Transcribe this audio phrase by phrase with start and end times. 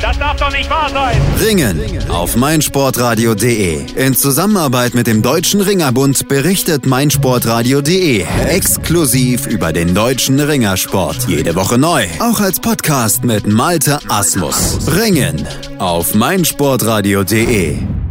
[0.00, 1.16] Das darf doch nicht wahr sein.
[1.40, 3.86] Ringen auf meinsportradio.de.
[3.96, 11.26] In Zusammenarbeit mit dem Deutschen Ringerbund berichtet meinsportradio.de exklusiv über den deutschen Ringersport.
[11.28, 12.06] Jede Woche neu.
[12.20, 14.78] Auch als Podcast mit Malte Asmus.
[14.88, 15.46] Ringen
[15.78, 18.05] auf meinsportradio.de.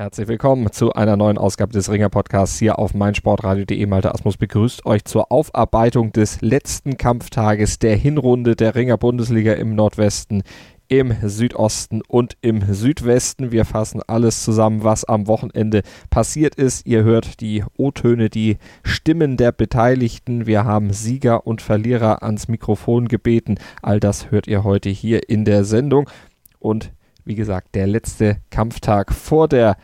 [0.00, 3.84] Herzlich willkommen zu einer neuen Ausgabe des Ringer Podcasts hier auf meinsportradio.de.
[3.84, 9.74] Malte Asmus begrüßt euch zur Aufarbeitung des letzten Kampftages der Hinrunde der Ringer Bundesliga im
[9.74, 10.42] Nordwesten,
[10.88, 13.52] im Südosten und im Südwesten.
[13.52, 16.86] Wir fassen alles zusammen, was am Wochenende passiert ist.
[16.86, 20.46] Ihr hört die O-Töne, die Stimmen der Beteiligten.
[20.46, 23.58] Wir haben Sieger und Verlierer ans Mikrofon gebeten.
[23.82, 26.08] All das hört ihr heute hier in der Sendung.
[26.58, 26.90] Und
[27.24, 29.76] wie gesagt, der letzte Kampftag vor der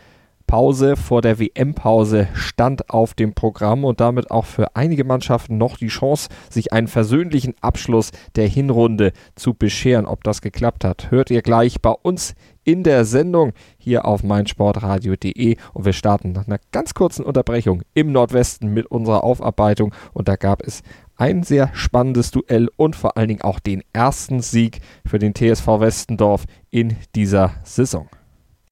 [0.46, 5.76] Pause, vor der WM-Pause stand auf dem Programm und damit auch für einige Mannschaften noch
[5.76, 10.06] die Chance, sich einen versöhnlichen Abschluss der Hinrunde zu bescheren.
[10.06, 15.56] Ob das geklappt hat, hört ihr gleich bei uns in der Sendung hier auf meinsportradio.de
[15.72, 20.36] und wir starten nach einer ganz kurzen Unterbrechung im Nordwesten mit unserer Aufarbeitung und da
[20.36, 20.82] gab es
[21.16, 25.66] ein sehr spannendes Duell und vor allen Dingen auch den ersten Sieg für den TSV
[25.80, 28.08] Westendorf in dieser Saison.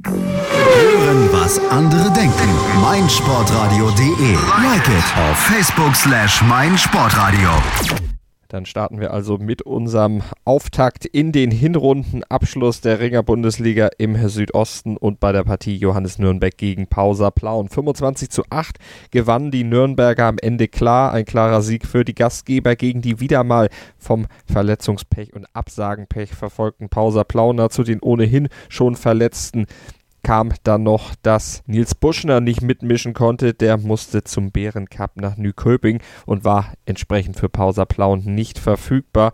[0.04, 2.48] Hören, was andere denken.
[2.82, 4.34] meinsportradio.de.
[4.62, 7.50] Like it auf Facebook slash meinsportradio.
[8.54, 14.96] Dann starten wir also mit unserem Auftakt in den Hinrundenabschluss der Ringer Bundesliga im Südosten
[14.96, 17.68] und bei der Partie Johannes Nürnberg gegen Pausa Plauen.
[17.68, 18.78] 25 zu 8
[19.10, 21.12] gewannen die Nürnberger am Ende klar.
[21.12, 26.88] Ein klarer Sieg für die Gastgeber gegen die wieder mal vom Verletzungspech und Absagenpech verfolgten
[26.88, 29.66] Pausa Plauner zu den ohnehin schon Verletzten
[30.24, 33.54] kam dann noch, dass Nils Buschner nicht mitmischen konnte.
[33.54, 39.32] Der musste zum Bärencup nach Nyköping und war entsprechend für Pausa Plauen nicht verfügbar.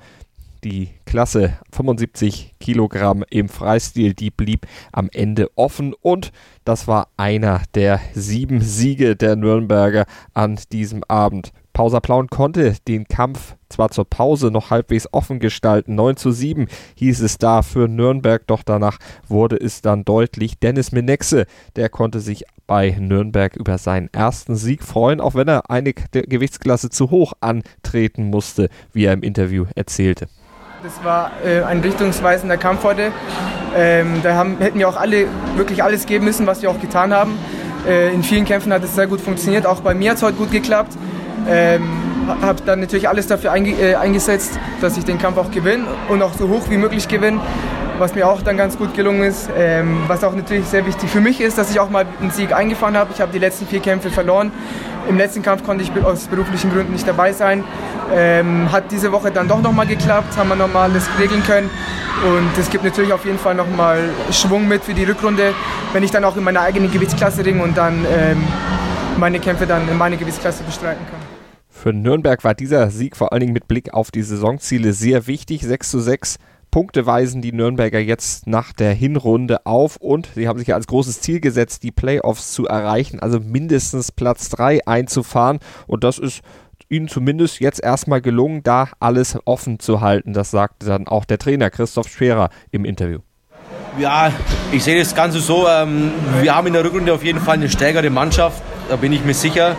[0.63, 6.33] Die Klasse 75 Kilogramm im Freistil, die blieb am Ende offen und
[6.65, 11.53] das war einer der sieben Siege der Nürnberger an diesem Abend.
[11.73, 15.95] Pausa Plauen konnte den Kampf zwar zur Pause noch halbwegs offen gestalten.
[15.95, 16.67] 9 zu 7
[16.97, 18.99] hieß es da für Nürnberg, doch danach
[19.29, 20.59] wurde es dann deutlich.
[20.59, 25.71] Dennis Menexe, der konnte sich bei Nürnberg über seinen ersten Sieg freuen, auch wenn er
[25.71, 30.29] eine Gewichtsklasse zu hoch antreten musste, wie er im Interview erzählte.
[30.83, 33.13] Das war äh, ein richtungsweisender Kampf heute.
[33.77, 35.27] Ähm, da haben, hätten wir auch alle
[35.57, 37.39] wirklich alles geben müssen, was wir auch getan haben.
[37.87, 39.67] Äh, in vielen Kämpfen hat es sehr gut funktioniert.
[39.67, 40.97] Auch bei mir hat es heute gut geklappt.
[41.49, 41.83] Ähm,
[42.43, 46.23] habe dann natürlich alles dafür einge äh, eingesetzt, dass ich den Kampf auch gewinne und
[46.23, 47.41] auch so hoch wie möglich gewinne,
[47.99, 49.49] was mir auch dann ganz gut gelungen ist.
[49.57, 52.53] Ähm, was auch natürlich sehr wichtig für mich ist, dass ich auch mal einen Sieg
[52.53, 53.11] eingefahren habe.
[53.15, 54.53] Ich habe die letzten vier Kämpfe verloren.
[55.09, 57.65] Im letzten Kampf konnte ich aus beruflichen Gründen nicht dabei sein.
[58.13, 61.71] Ähm, hat diese Woche dann doch nochmal geklappt, haben wir nochmal alles regeln können.
[62.25, 65.55] Und es gibt natürlich auf jeden Fall nochmal Schwung mit für die Rückrunde,
[65.93, 68.45] wenn ich dann auch in meiner eigenen Gewichtsklasse ringe und dann ähm,
[69.21, 71.21] meine Kämpfe dann in meiner Gewichtsklasse bestreiten kann.
[71.69, 75.63] Für Nürnberg war dieser Sieg vor allen Dingen mit Blick auf die Saisonziele sehr wichtig.
[75.63, 76.39] 6 zu 6
[76.71, 80.87] Punkte weisen die Nürnberger jetzt nach der Hinrunde auf und sie haben sich ja als
[80.87, 86.43] großes Ziel gesetzt, die Playoffs zu erreichen, also mindestens Platz 3 einzufahren und das ist
[86.89, 90.33] ihnen zumindest jetzt erstmal gelungen, da alles offen zu halten.
[90.33, 93.19] Das sagte dann auch der Trainer Christoph Scherer im Interview.
[93.99, 94.33] Ja,
[94.71, 97.69] ich sehe das Ganze so, ähm, wir haben in der Rückrunde auf jeden Fall eine
[97.69, 99.77] stärkere Mannschaft, da bin ich mir sicher.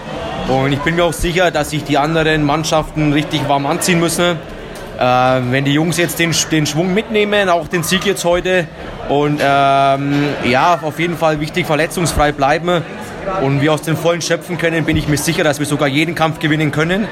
[0.47, 4.37] Und ich bin mir auch sicher, dass sich die anderen Mannschaften richtig warm anziehen müssen.
[4.97, 8.67] Äh, wenn die Jungs jetzt den, den Schwung mitnehmen, auch den Sieg jetzt heute
[9.09, 10.13] und ähm,
[10.45, 12.83] ja, auf jeden Fall wichtig, verletzungsfrei bleiben
[13.41, 16.15] und wir aus den Vollen schöpfen können, bin ich mir sicher, dass wir sogar jeden
[16.15, 17.07] Kampf gewinnen können.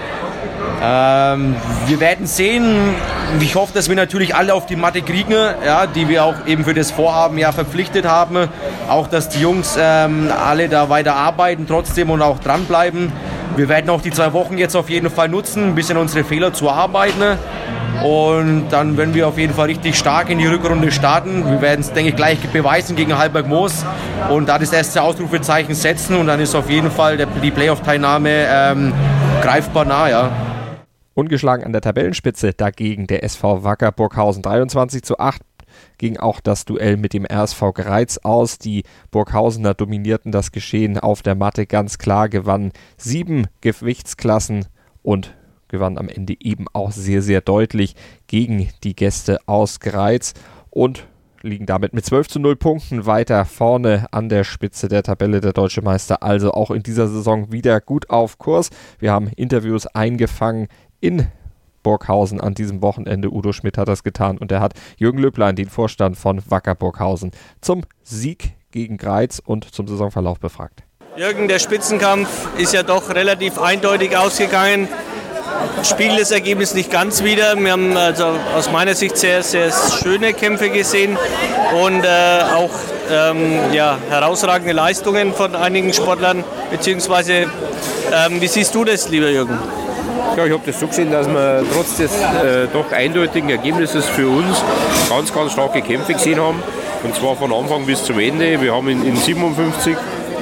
[0.81, 1.55] Ähm,
[1.87, 2.95] wir werden sehen.
[3.41, 6.65] Ich hoffe, dass wir natürlich alle auf die Matte kriegen, ja, die wir auch eben
[6.65, 8.49] für das Vorhaben ja verpflichtet haben.
[8.89, 13.11] Auch, dass die Jungs ähm, alle da weiter arbeiten trotzdem und auch dranbleiben.
[13.55, 16.53] Wir werden auch die zwei Wochen jetzt auf jeden Fall nutzen, ein bisschen unsere Fehler
[16.53, 17.37] zu arbeiten.
[18.03, 21.49] Und dann werden wir auf jeden Fall richtig stark in die Rückrunde starten.
[21.49, 23.85] Wir werden es, denke ich, gleich beweisen gegen Halberg Moos
[24.29, 26.15] und da das erste Ausrufezeichen setzen.
[26.15, 28.93] Und dann ist auf jeden Fall die Playoff-Teilnahme ähm,
[29.41, 30.09] greifbar nah.
[30.09, 30.48] Ja.
[31.19, 35.41] Ungeschlagen an der Tabellenspitze dagegen der SV Wacker Burghausen 23 zu 8
[35.97, 38.57] ging auch das Duell mit dem RSV Greiz aus.
[38.57, 44.67] Die Burghausener dominierten das Geschehen auf der Matte ganz klar, gewannen sieben Gewichtsklassen
[45.03, 45.35] und
[45.67, 47.95] gewannen am Ende eben auch sehr, sehr deutlich
[48.27, 50.33] gegen die Gäste aus Greiz
[50.69, 51.05] und
[51.41, 55.53] liegen damit mit 12 zu 0 Punkten weiter vorne an der Spitze der Tabelle der
[55.53, 56.23] Deutsche Meister.
[56.23, 58.69] Also auch in dieser Saison wieder gut auf Kurs.
[58.99, 60.67] Wir haben Interviews eingefangen
[60.99, 61.27] in
[61.83, 63.31] Burghausen an diesem Wochenende.
[63.31, 67.31] Udo Schmidt hat das getan und er hat Jürgen Löblein, den Vorstand von Wacker Burghausen,
[67.61, 70.83] zum Sieg gegen Greiz und zum Saisonverlauf befragt.
[71.15, 74.87] Jürgen, der Spitzenkampf ist ja doch relativ eindeutig ausgegangen.
[75.83, 77.57] Spiel das Ergebnis nicht ganz wieder.
[77.57, 78.25] Wir haben also
[78.55, 81.17] aus meiner Sicht sehr, sehr schöne Kämpfe gesehen
[81.83, 82.69] und äh, auch
[83.11, 86.43] ähm, ja, herausragende Leistungen von einigen Sportlern.
[86.71, 87.33] Beziehungsweise,
[88.13, 89.57] ähm, wie siehst du das, lieber Jürgen?
[90.39, 94.29] Ja, ich habe das so gesehen, dass wir trotz des äh, doch eindeutigen Ergebnisses für
[94.29, 94.63] uns
[95.09, 96.63] ganz, ganz starke Kämpfe gesehen haben.
[97.03, 98.61] Und zwar von Anfang bis zum Ende.
[98.61, 99.97] Wir haben in, in 57,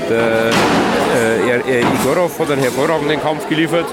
[0.07, 0.51] der
[1.67, 3.87] äh, Igorov hat einen hervorragenden Kampf geliefert.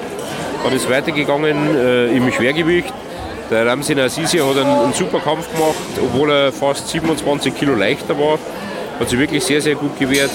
[0.63, 2.93] Dann ist weitergegangen äh, im Schwergewicht.
[3.51, 8.19] Der Ramsin Assisi hat einen, einen, super Kampf gemacht, obwohl er fast 27 Kilo leichter
[8.19, 8.39] war.
[9.01, 10.33] Hat sich wirklich sehr, sehr gut gewehrt.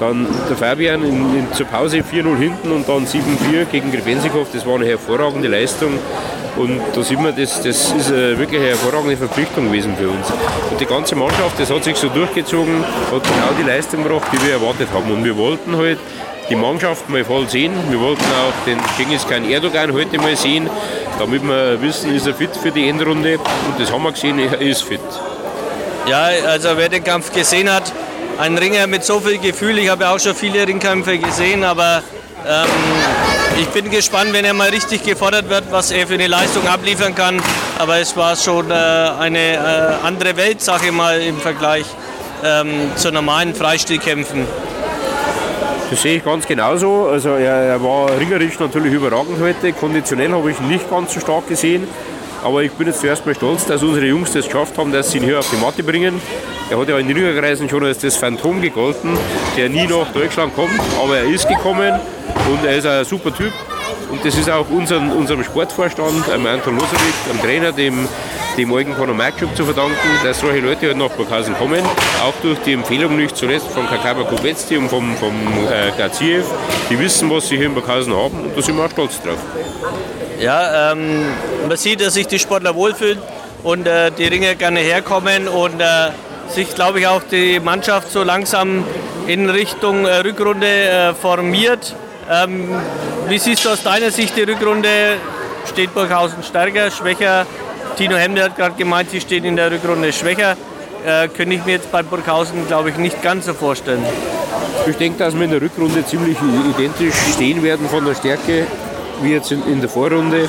[0.00, 4.48] Dann der Fabian in, in, zur Pause 4-0 hinten und dann 7-4 gegen Grifensikov.
[4.52, 5.98] Das war eine hervorragende Leistung.
[6.56, 10.26] Und da sieht man, das, das ist eine wirklich eine hervorragende Verpflichtung gewesen für uns.
[10.70, 14.42] Und die ganze Mannschaft, das hat sich so durchgezogen, hat genau die Leistung gebracht, die
[14.44, 15.10] wir erwartet haben.
[15.12, 15.98] Und wir wollten halt
[16.48, 17.72] die Mannschaft mal voll sehen.
[17.88, 20.68] Wir wollten auch den Genghis Khan Erdogan heute mal sehen,
[21.18, 23.38] damit wir wissen, ist er fit für die Endrunde.
[23.38, 25.00] Und das haben wir gesehen, er ist fit.
[26.08, 27.92] Ja, also wer den Kampf gesehen hat,
[28.40, 29.78] ein Ringer mit so viel Gefühl.
[29.78, 32.02] Ich habe auch schon viele Ringkämpfe gesehen, aber
[32.48, 32.66] ähm,
[33.60, 37.14] ich bin gespannt, wenn er mal richtig gefordert wird, was er für eine Leistung abliefern
[37.14, 37.40] kann.
[37.78, 41.84] Aber es war schon äh, eine äh, andere Welt, sage ich mal, im Vergleich
[42.42, 44.46] ähm, zu normalen Freistilkämpfen.
[45.90, 47.08] Das sehe ich ganz genauso.
[47.08, 49.74] Also er, er war ringerisch natürlich überragend heute.
[49.74, 51.86] Konditionell habe ich nicht ganz so stark gesehen.
[52.42, 55.18] Aber ich bin jetzt zuerst mal stolz, dass unsere Jungs das geschafft haben, dass sie
[55.18, 56.20] ihn hier auf die Matte bringen.
[56.70, 59.16] Er hat ja in Ringerkreisen schon als das Phantom gegolten,
[59.56, 61.98] der nie nach Deutschland kommt, aber er ist gekommen
[62.50, 63.52] und er ist ein super Typ.
[64.10, 68.08] Und das ist auch unseren, unserem Sportvorstand, einem Anton Losowitz, einem Trainer, dem
[68.56, 71.82] dem Eugen Ponomarczuk zu verdanken, dass solche Leute halt nach Burghausen kommen.
[72.22, 75.34] Auch durch die Empfehlung nicht zuletzt von Kakaba Kubetsti und vom, vom
[75.70, 76.44] äh, Gaziev.
[76.90, 79.38] Die wissen, was sie hier in Burghausen haben und da sind wir auch stolz drauf.
[80.40, 81.26] Ja, ähm,
[81.68, 83.18] man sieht, dass sich die Sportler wohlfühlen
[83.62, 85.84] und äh, die Ringer gerne herkommen und äh,
[86.48, 88.84] sich, glaube ich, auch die Mannschaft so langsam
[89.26, 91.94] in Richtung äh, Rückrunde äh, formiert.
[92.30, 92.70] Ähm,
[93.28, 94.88] wie siehst du aus deiner Sicht die Rückrunde?
[95.70, 97.44] Steht Burghausen stärker, schwächer?
[97.98, 100.56] Tino Hemde hat gerade gemeint, sie stehen in der Rückrunde schwächer.
[101.04, 104.02] Äh, könnte ich mir jetzt bei Burghausen, glaube ich, nicht ganz so vorstellen.
[104.86, 106.38] Ich denke, dass wir in der Rückrunde ziemlich
[106.74, 108.66] identisch stehen werden von der Stärke
[109.22, 110.48] wie jetzt in, der Vorrunde.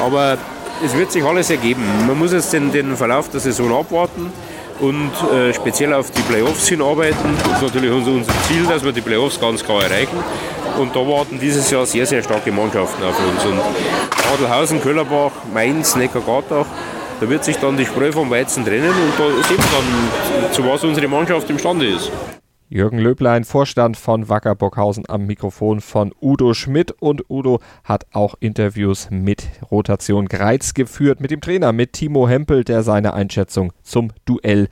[0.00, 0.38] Aber
[0.84, 1.82] es wird sich alles ergeben.
[2.06, 4.32] Man muss jetzt den, den Verlauf der Saison abwarten
[4.80, 7.36] und äh, speziell auf die Playoffs hinarbeiten.
[7.44, 10.18] Das ist natürlich unser, unser Ziel, dass wir die Playoffs ganz klar erreichen.
[10.78, 13.44] Und da warten dieses Jahr sehr, sehr starke Mannschaften auf uns.
[13.44, 13.60] Und
[14.34, 16.66] Adelhausen, Köllerbach, Mainz, Neckargatach,
[17.20, 20.66] da wird sich dann die Spreu vom Weizen trennen und da sehen wir dann, zu
[20.66, 22.10] was unsere Mannschaft imstande ist.
[22.68, 26.90] Jürgen Löblein, Vorstand von Wacker Burghausen am Mikrofon von Udo Schmidt.
[26.98, 32.64] Und Udo hat auch Interviews mit Rotation Greiz geführt, mit dem Trainer, mit Timo Hempel,
[32.64, 34.68] der seine Einschätzung zum Duell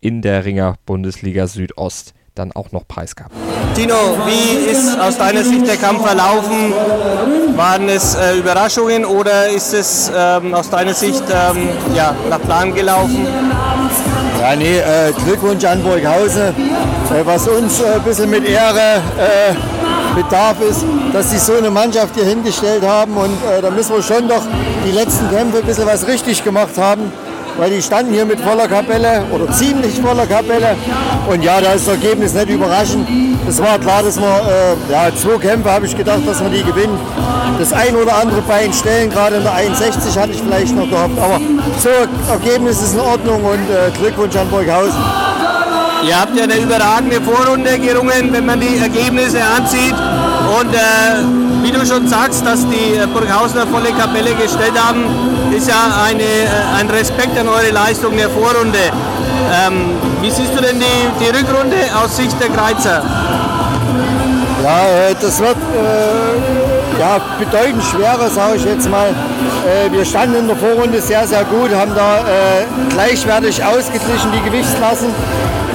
[0.00, 3.30] in der Ringer Bundesliga Südost dann auch noch preisgab.
[3.76, 3.94] Tino,
[4.26, 6.72] wie ist aus deiner Sicht der Kampf verlaufen?
[7.56, 12.74] Waren es äh, Überraschungen oder ist es ähm, aus deiner Sicht ähm, ja, nach Plan
[12.74, 13.24] gelaufen?
[14.44, 16.48] Ja, nee, äh, Glückwunsch an Burghausen.
[16.48, 19.54] Äh, was uns äh, ein bisschen mit Ehre äh,
[20.14, 20.84] bedarf, ist,
[21.14, 23.16] dass sie so eine Mannschaft hier hingestellt haben.
[23.16, 24.42] Und äh, da müssen wir schon doch
[24.86, 27.10] die letzten Kämpfe ein bisschen was richtig gemacht haben
[27.58, 30.76] weil die standen hier mit voller Kapelle oder ziemlich voller Kapelle.
[31.28, 33.08] Und ja, da ist das Ergebnis nicht überraschend.
[33.48, 36.64] Es war klar, dass wir, äh, ja, zwei Kämpfe habe ich gedacht, dass wir die
[36.64, 36.98] gewinnen.
[37.58, 41.18] Das ein oder andere Bein stellen, gerade in der 61 hatte ich vielleicht noch gehabt.
[41.18, 41.40] Aber
[41.78, 41.88] so
[42.30, 45.02] Ergebnis ist in Ordnung und äh, Glückwunsch an Burghausen.
[46.06, 49.94] Ihr habt ja eine überragende Vorrunde gerungen, wenn man die Ergebnisse ansieht.
[50.60, 50.78] Und äh,
[51.62, 55.04] wie du schon sagst, dass die äh, Burghausener volle Kapelle gestellt haben,
[55.52, 58.78] ist ja eine, äh, ein Respekt an eure Leistung der Vorrunde.
[59.52, 63.02] Ähm, wie siehst du denn die, die Rückrunde aus Sicht der Kreizer?
[64.62, 65.56] Ja, äh, das wird
[66.98, 69.08] ja, bedeutend schwerer, sage ich jetzt mal.
[69.08, 74.50] Äh, wir standen in der Vorrunde sehr, sehr gut, haben da äh, gleichwertig ausgeglichen die
[74.50, 75.08] Gewichtsklassen,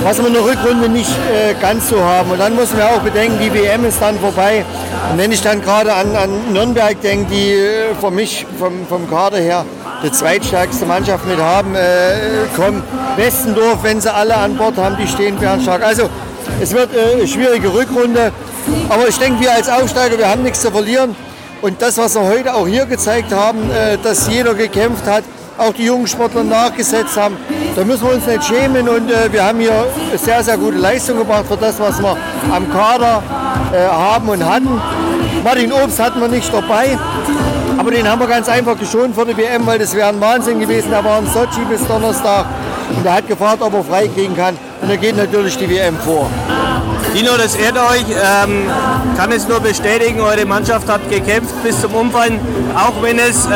[0.04, 2.32] was wir in der Rückrunde nicht äh, ganz so haben.
[2.32, 4.64] Und dann müssen wir auch bedenken, die WM ist dann vorbei.
[5.12, 9.10] Und wenn ich dann gerade an, an Nürnberg denke, die äh, für mich vom, vom
[9.10, 9.66] Kader her
[10.04, 12.84] die zweitstärkste Mannschaft mit haben, äh, kommen
[13.18, 15.84] Westendorf, wenn sie alle an Bord haben, die stehen stark.
[15.84, 16.10] Also
[16.62, 18.32] es wird äh, eine schwierige Rückrunde.
[18.90, 21.16] Aber ich denke, wir als Aufsteiger, wir haben nichts zu verlieren.
[21.62, 25.24] Und das, was wir heute auch hier gezeigt haben, äh, dass jeder gekämpft hat,
[25.58, 27.36] auch die jungen Sportler nachgesetzt haben,
[27.76, 28.88] da müssen wir uns nicht schämen.
[28.88, 29.86] Und äh, wir haben hier
[30.16, 32.16] sehr, sehr gute Leistung gebracht für das, was wir
[32.52, 33.22] am Kader
[33.74, 34.82] äh, haben und hatten.
[35.44, 36.98] Martin Obst hatten wir nicht dabei.
[37.78, 40.60] Aber den haben wir ganz einfach geschont für die WM, weil das wäre ein Wahnsinn
[40.60, 40.92] gewesen.
[40.92, 42.46] Er war in Sochi bis Donnerstag
[42.96, 44.58] und er hat gefragt, ob er freikriegen kann.
[44.82, 46.30] Und da geht natürlich die WM vor.
[47.14, 48.06] Dino, das ehrt euch.
[48.10, 48.70] Ähm,
[49.18, 52.40] kann es nur bestätigen, eure Mannschaft hat gekämpft bis zum Umfallen,
[52.76, 53.50] auch wenn es äh,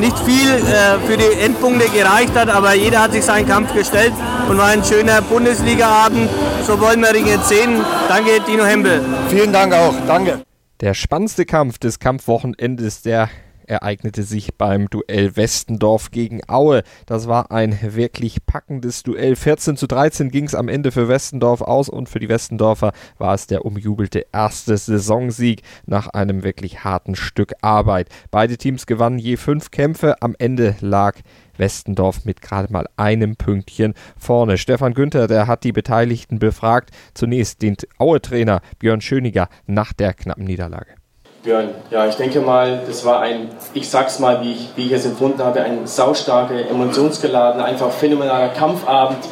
[0.00, 4.12] nicht viel äh, für die Endpunkte gereicht hat, aber jeder hat sich seinen Kampf gestellt
[4.48, 6.28] und war ein schöner Bundesliga-Abend.
[6.66, 7.84] So wollen wir Ring jetzt sehen.
[8.08, 9.02] Danke, Dino Hempel.
[9.28, 9.94] Vielen Dank auch.
[10.06, 10.42] Danke.
[10.80, 13.28] Der spannendste Kampf des Kampfwochenendes, der
[13.70, 16.82] ereignete sich beim Duell Westendorf gegen Aue.
[17.06, 19.36] Das war ein wirklich packendes Duell.
[19.36, 23.34] 14 zu 13 ging es am Ende für Westendorf aus und für die Westendorfer war
[23.34, 28.08] es der umjubelte erste Saisonsieg nach einem wirklich harten Stück Arbeit.
[28.30, 30.20] Beide Teams gewannen je fünf Kämpfe.
[30.20, 31.16] Am Ende lag
[31.56, 34.58] Westendorf mit gerade mal einem Pünktchen vorne.
[34.58, 36.90] Stefan Günther, der hat die Beteiligten befragt.
[37.14, 40.99] Zunächst den Aue-Trainer Björn Schöniger nach der knappen Niederlage.
[41.42, 44.92] Björn, ja, ich denke mal, das war ein, ich sag's mal, wie ich, wie ich
[44.92, 49.24] es empfunden habe, ein saustarker, emotionsgeladener, einfach phänomenaler Kampfabend,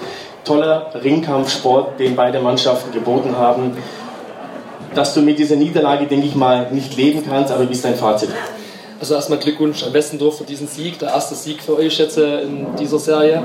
[0.42, 3.76] toller Ringkampfsport, den beide Mannschaften geboten haben.
[4.94, 7.94] Dass du mit dieser Niederlage, denke ich mal, nicht leben kannst, aber wie ist dein
[7.94, 8.30] Fazit?
[8.98, 12.74] Also erstmal Glückwunsch an Westendorf für diesen Sieg, der erste Sieg für euch jetzt in
[12.76, 13.42] dieser Serie.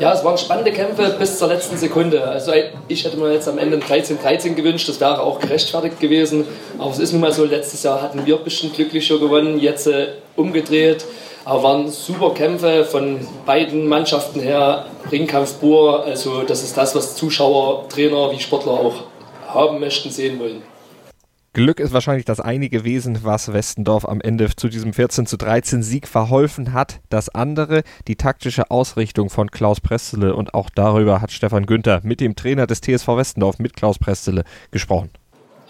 [0.00, 2.24] Ja, es waren spannende Kämpfe bis zur letzten Sekunde.
[2.24, 2.52] Also
[2.88, 6.46] ich hätte mir jetzt am Ende ein 13-13 gewünscht, das wäre auch gerechtfertigt gewesen.
[6.78, 9.86] Aber es ist nun mal so, letztes Jahr hatten wir ein bisschen glücklicher gewonnen, jetzt
[9.86, 11.04] äh, umgedreht.
[11.44, 16.04] Aber waren super Kämpfe von beiden Mannschaften her, Ringkampf pur.
[16.04, 18.94] Also das ist das, was Zuschauer, Trainer wie Sportler auch
[19.46, 20.73] haben möchten, sehen wollen.
[21.54, 25.84] Glück ist wahrscheinlich das eine gewesen, was Westendorf am Ende zu diesem 14 zu 13
[25.84, 26.98] Sieg verholfen hat.
[27.10, 32.20] Das andere, die taktische Ausrichtung von Klaus Prestele und auch darüber hat Stefan Günther mit
[32.20, 34.42] dem Trainer des TSV Westendorf, mit Klaus Prestele,
[34.72, 35.10] gesprochen.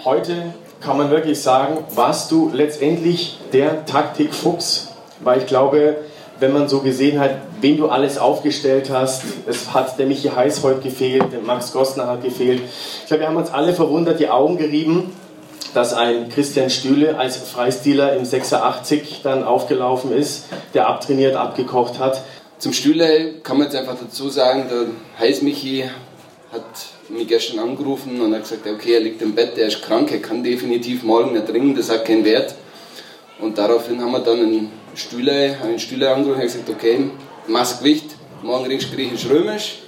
[0.06, 5.98] Heute kann man wirklich sagen, warst du letztendlich der Taktikfuchs, weil ich glaube,
[6.40, 9.22] wenn man so gesehen hat, wen du alles aufgestellt hast.
[9.46, 12.62] Es hat der Michi Heiß heute gefehlt, der Max Gostner hat gefehlt.
[13.02, 15.12] Ich glaube, wir haben uns alle verwundert die Augen gerieben,
[15.74, 22.22] dass ein Christian Stühle als Freistiler im 86 dann aufgelaufen ist, der abtrainiert, abgekocht hat.
[22.58, 24.86] Zum Stühle kann man jetzt einfach dazu sagen, der
[25.18, 25.84] Heiß-Michi
[26.52, 26.62] hat
[27.08, 30.20] mich gestern angerufen und hat gesagt, okay, er liegt im Bett, er ist krank, er
[30.20, 32.54] kann definitiv morgen nicht ringen, das hat keinen Wert.
[33.40, 37.10] Und daraufhin haben wir dann einen Stühle, einen Stühle angerufen und gesagt, okay,
[37.48, 38.06] Maßgewicht,
[38.42, 39.80] morgen ringst du griechisch-römisch,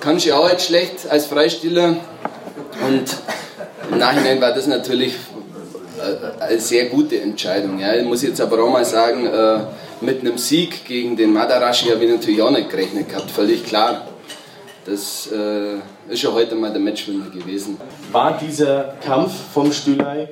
[0.00, 1.96] kannst du auch jetzt schlecht als Freistiller
[2.86, 3.16] und
[3.90, 5.14] im Nachhinein war das natürlich
[5.98, 7.78] äh, eine sehr gute Entscheidung.
[7.78, 7.94] Ja.
[7.94, 9.58] Ich muss jetzt aber auch mal sagen, äh,
[10.00, 14.06] mit einem Sieg gegen den Madarashi habe ich natürlich auch nicht gerechnet gehabt, völlig klar.
[14.84, 17.76] Das äh, ist ja heute mal der Matchwinner gewesen.
[18.12, 20.28] War dieser Kampf vom Stühlei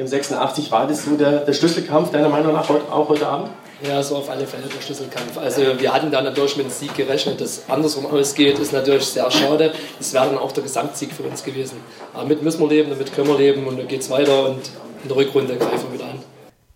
[0.00, 3.50] im 86, war das so der, der Schlüsselkampf deiner Meinung nach auch heute Abend?
[3.86, 5.38] Ja, so auf alle Fälle der Schlüsselkampf.
[5.38, 9.30] Also wir hatten da natürlich mit dem Sieg gerechnet, dass andersrum ausgeht, ist natürlich sehr
[9.30, 9.72] schade.
[9.98, 11.78] Das wäre dann auch der Gesamtsieg für uns gewesen.
[12.12, 14.60] Aber damit müssen wir leben, damit können wir leben und dann geht es weiter und
[15.02, 16.09] in der Rückrunde greifen wir wieder an.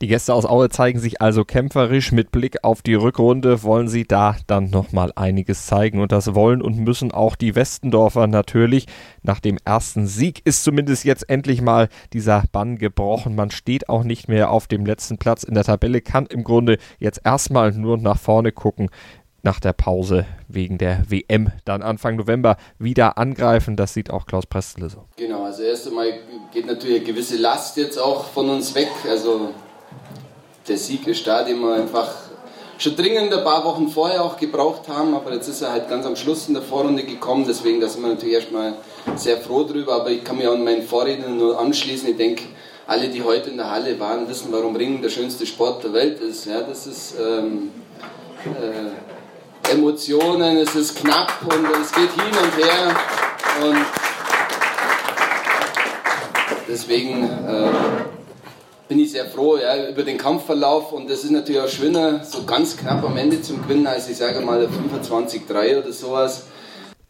[0.00, 2.10] Die Gäste aus Aue zeigen sich also kämpferisch.
[2.10, 6.00] Mit Blick auf die Rückrunde wollen sie da dann nochmal einiges zeigen.
[6.00, 8.86] Und das wollen und müssen auch die Westendorfer natürlich.
[9.22, 13.36] Nach dem ersten Sieg ist zumindest jetzt endlich mal dieser Bann gebrochen.
[13.36, 16.78] Man steht auch nicht mehr auf dem letzten Platz in der Tabelle, kann im Grunde
[16.98, 18.90] jetzt erstmal nur nach vorne gucken
[19.44, 23.76] nach der Pause wegen der WM dann Anfang November wieder angreifen.
[23.76, 25.04] Das sieht auch Klaus Prestle so.
[25.16, 26.14] Genau, also erst einmal
[26.52, 28.88] geht natürlich eine gewisse Last jetzt auch von uns weg.
[29.08, 29.50] Also
[30.66, 32.10] der Sieg ist da, den wir einfach
[32.78, 36.04] schon dringend ein paar Wochen vorher auch gebraucht haben, aber jetzt ist er halt ganz
[36.06, 38.74] am Schluss in der Vorrunde gekommen, deswegen da sind wir natürlich erstmal
[39.16, 42.08] sehr froh drüber, aber ich kann mich an meinen Vorrednern nur anschließen.
[42.08, 42.44] Ich denke,
[42.86, 46.20] alle, die heute in der Halle waren, wissen, warum Ringen der schönste Sport der Welt
[46.20, 46.46] ist.
[46.46, 47.70] Ja, das ist ähm,
[48.44, 52.96] äh, Emotionen, es ist knapp und es geht hin und her
[53.62, 53.86] und
[56.68, 58.13] deswegen äh,
[58.88, 62.44] bin ich sehr froh ja, über den Kampfverlauf und das ist natürlich auch schöner, so
[62.44, 66.46] ganz knapp am Ende zum Gewinnen, als ich sage mal 25-3 oder sowas.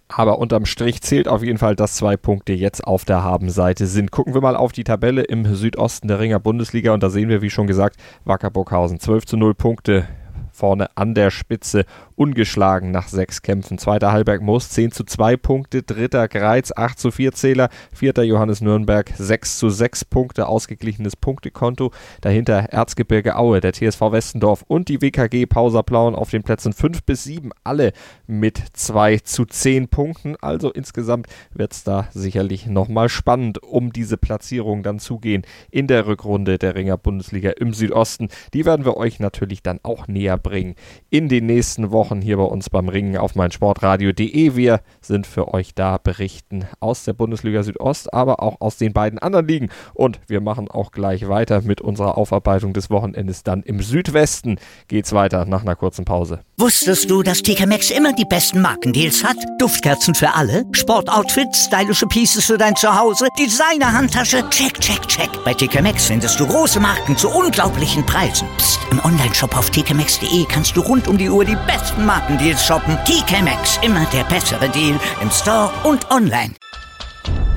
[0.08, 4.10] Aber unterm Strich zählt auf jeden Fall, dass zwei Punkte jetzt auf der Habenseite sind.
[4.10, 7.42] Gucken wir mal auf die Tabelle im Südosten der Ringer Bundesliga und da sehen wir,
[7.42, 10.06] wie schon gesagt, Wacker Burghausen 12 zu 0 Punkte
[10.54, 11.84] vorne an der Spitze
[12.16, 13.78] ungeschlagen nach sechs Kämpfen.
[13.78, 18.60] Zweiter Halberg Moos 10 zu 2 Punkte, dritter Greiz 8 zu 4 Zähler, vierter Johannes
[18.60, 21.90] Nürnberg 6 zu 6 Punkte, ausgeglichenes Punktekonto.
[22.20, 27.24] Dahinter Erzgebirge Aue, der TSV Westendorf und die WKG Pauserplauen auf den Plätzen 5 bis
[27.24, 27.92] 7, alle
[28.26, 30.36] mit 2 zu 10 Punkten.
[30.40, 36.06] Also insgesamt wird es da sicherlich nochmal spannend, um diese Platzierung dann zugehen in der
[36.06, 38.28] Rückrunde der Ringer Bundesliga im Südosten.
[38.52, 40.76] Die werden wir euch natürlich dann auch näher bringen
[41.10, 44.56] in den nächsten Wochen Wochen hier bei uns beim Ringen auf meinsportradio.de.
[44.56, 49.18] Wir sind für euch da, berichten aus der Bundesliga Südost, aber auch aus den beiden
[49.18, 49.70] anderen Ligen.
[49.94, 53.42] Und wir machen auch gleich weiter mit unserer Aufarbeitung des Wochenendes.
[53.42, 54.58] Dann im Südwesten
[54.88, 56.40] geht's weiter nach einer kurzen Pause.
[56.58, 59.36] Wusstest du, dass TK Maxx immer die besten Markendeals hat?
[59.58, 65.30] Duftkerzen für alle, Sportoutfits, stylische Pieces für dein Zuhause, Designer-Handtasche, check, check, check.
[65.44, 68.46] Bei TK Maxx findest du große Marken zu unglaublichen Preisen.
[68.58, 68.80] Psst.
[68.90, 72.98] im Onlineshop auf tkmaxx.de kannst du rund um die Uhr die besten Markendeals shoppen.
[73.04, 76.54] TK Maxx, immer der bessere Deal im Store und online.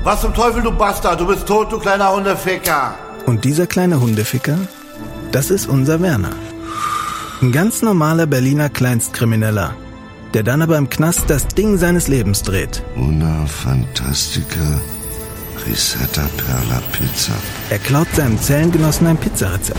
[0.04, 1.20] Was zum Teufel, du Bastard?
[1.20, 2.94] Du bist tot, du kleiner Hundeficker.
[3.26, 4.58] Und dieser kleine Hundeficker,
[5.32, 6.32] das ist unser Werner.
[7.42, 9.74] Ein ganz normaler Berliner Kleinstkrimineller,
[10.34, 12.82] der dann aber im Knast das Ding seines Lebens dreht.
[12.96, 14.80] Una Fantastica
[15.66, 17.32] Risetta Perla Pizza.
[17.70, 19.78] Er klaut seinem Zellengenossen ein Pizzarezept.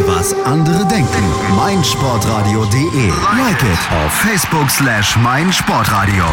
[0.21, 1.23] was andere denken.
[1.55, 3.07] meinsportradio.de.
[3.35, 6.25] Like it auf Facebook slash meinsportradio.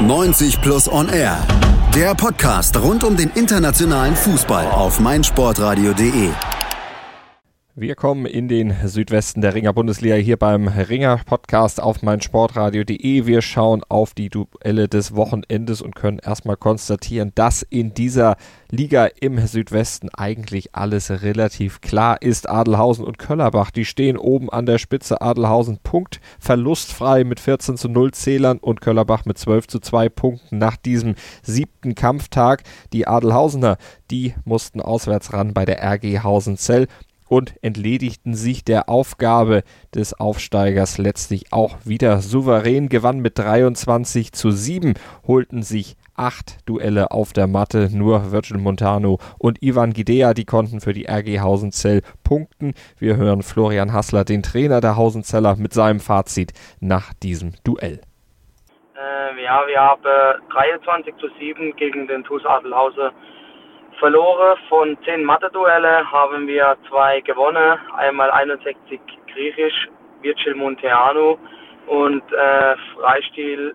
[0.00, 1.36] 90 Plus On Air.
[1.94, 6.55] Der Podcast rund um den internationalen Fußball auf meinsportradio.de.
[7.78, 13.26] Wir kommen in den Südwesten der Ringer Bundesliga hier beim Ringer Podcast auf meinsportradio.de.
[13.26, 18.38] Wir schauen auf die Duelle des Wochenendes und können erstmal konstatieren, dass in dieser
[18.70, 22.48] Liga im Südwesten eigentlich alles relativ klar ist.
[22.48, 25.20] Adelhausen und Köllerbach, die stehen oben an der Spitze.
[25.20, 30.56] Adelhausen Punkt verlustfrei mit 14 zu 0 Zählern und Köllerbach mit 12 zu 2 Punkten
[30.56, 32.62] nach diesem siebten Kampftag.
[32.94, 33.76] Die Adelhausener,
[34.10, 36.86] die mussten auswärts ran bei der RG Hausenzell
[37.28, 39.62] und entledigten sich der Aufgabe
[39.94, 44.94] des Aufsteigers letztlich auch wieder souverän, gewann mit 23 zu 7,
[45.26, 50.80] holten sich acht Duelle auf der Matte, nur Virgil Montano und Ivan Gidea, die konnten
[50.80, 52.74] für die RG Hausenzell punkten.
[52.98, 58.00] Wir hören Florian Hassler, den Trainer der Hausenzeller, mit seinem Fazit nach diesem Duell.
[58.94, 60.02] Äh, ja, wir haben
[60.50, 63.10] 23 zu 7 gegen den TuS Adelhausen
[63.98, 64.58] verloren.
[64.68, 67.78] Von zehn Mathe-Duelle haben wir zwei gewonnen.
[67.96, 69.00] Einmal 61
[69.32, 69.88] griechisch,
[70.22, 71.36] Virgil Monteanu
[71.86, 73.74] und äh, Freistil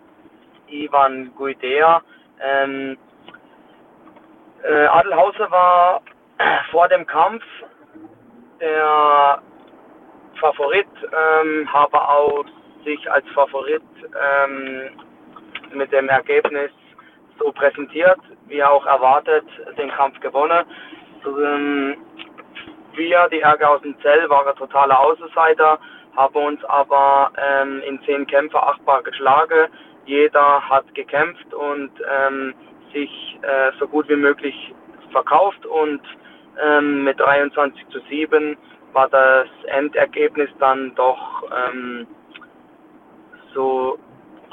[0.67, 2.01] Ivan Guidea.
[2.39, 2.97] Ähm,
[4.63, 6.01] äh, Adelhauser war
[6.71, 7.43] vor dem Kampf
[8.59, 9.41] der
[10.39, 12.45] Favorit, ähm, habe auch
[12.83, 14.89] sich als Favorit ähm,
[15.73, 16.71] mit dem Ergebnis
[17.39, 19.45] so präsentiert, wie auch erwartet,
[19.77, 20.65] den Kampf gewonnen.
[21.25, 21.97] Ähm,
[22.93, 23.43] wir, die
[24.01, 25.79] Zell, waren totaler Außenseiter,
[26.15, 29.69] haben uns aber ähm, in zehn Kämpfen achtbar geschlagen.
[30.05, 32.53] Jeder hat gekämpft und ähm,
[32.91, 34.73] sich äh, so gut wie möglich
[35.11, 36.01] verkauft und
[36.61, 38.57] ähm, mit 23 zu 7
[38.93, 42.07] war das Endergebnis dann doch ähm,
[43.53, 43.97] so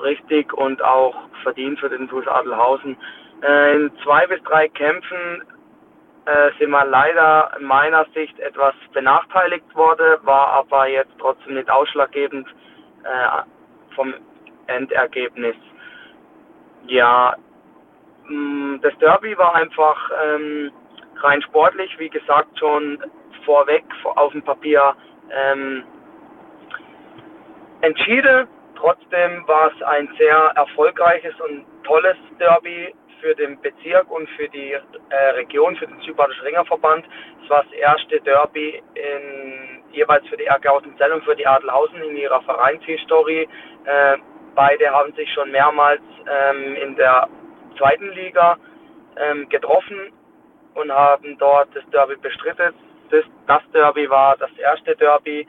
[0.03, 2.97] richtig und auch verdient für den TuS Adelhausen.
[3.43, 5.43] Äh, in zwei bis drei Kämpfen
[6.27, 11.71] äh, sind wir leider in meiner Sicht etwas benachteiligt worden, war aber jetzt trotzdem nicht
[11.71, 12.47] ausschlaggebend
[13.05, 13.43] äh,
[13.95, 14.15] vom
[14.67, 15.57] Endergebnis.
[16.87, 17.35] Ja,
[18.27, 20.71] mh, mm, das Derby war einfach ähm,
[21.17, 23.03] rein sportlich, wie gesagt, schon
[23.45, 23.85] vorweg
[24.17, 24.95] auf dem Papier
[25.31, 25.85] ähm,
[27.81, 28.47] entschieden.
[28.79, 34.73] Trotzdem war es ein sehr erfolgreiches und tolles Derby für den Bezirk und für die
[34.73, 37.05] äh, Region, für den Südbadischen Ringerverband.
[37.43, 42.01] Es war das erste Derby in, jeweils für die RG Austenzell und für die Adelhausen
[42.03, 43.49] in ihrer Vereinshistorie.
[43.85, 44.19] Äh,
[44.55, 47.29] beide haben sich schon mehrmals ähm, in der
[47.77, 48.59] zweiten Liga
[49.17, 50.13] ähm, getroffen
[50.75, 52.73] und haben dort das Derby bestritten.
[53.11, 55.49] Das, das Derby war das erste Derby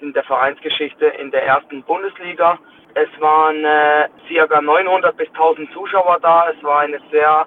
[0.00, 2.58] in der Vereinsgeschichte in der ersten Bundesliga.
[2.94, 4.08] Es waren äh,
[4.46, 4.60] ca.
[4.60, 6.50] 900 bis 1000 Zuschauer da.
[6.50, 7.46] Es war eine sehr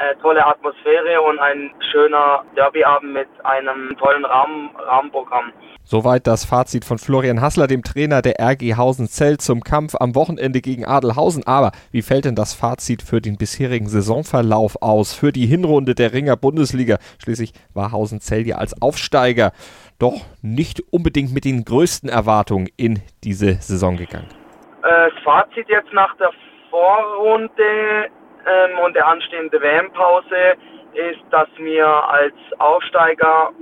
[0.00, 5.52] äh, tolle Atmosphäre und ein schöner Derbyabend mit einem tollen Rahmen, Rahmenprogramm.
[5.84, 10.60] Soweit das Fazit von Florian Hassler, dem Trainer der RG Hausen-Zell zum Kampf am Wochenende
[10.60, 11.46] gegen Adelhausen.
[11.46, 16.12] Aber wie fällt denn das Fazit für den bisherigen Saisonverlauf aus, für die Hinrunde der
[16.12, 16.98] Ringer Bundesliga?
[17.22, 19.52] Schließlich war Hausen-Zell ja als Aufsteiger
[19.98, 24.28] doch nicht unbedingt mit den größten Erwartungen in diese Saison gegangen.
[24.82, 26.30] Äh, das Fazit jetzt nach der
[26.70, 28.08] Vorrunde
[28.46, 30.56] ähm, und der anstehenden WM-Pause
[30.94, 33.52] ist, dass wir als Aufsteiger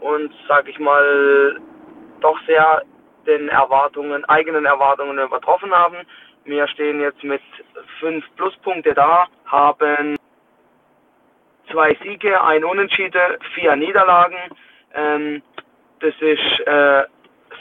[0.00, 1.60] uns, sag ich mal,
[2.20, 2.82] doch sehr
[3.26, 5.96] den Erwartungen, eigenen Erwartungen übertroffen haben.
[6.44, 7.40] Wir stehen jetzt mit
[8.00, 10.16] fünf Pluspunkte da, haben
[11.70, 14.36] zwei Siege, ein Unentschieden, vier Niederlagen.
[14.94, 15.42] Ähm,
[16.00, 17.04] das ist äh,